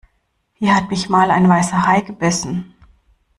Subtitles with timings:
[0.55, 2.73] Hier hat mich mal ein Weißer Hai gebissen.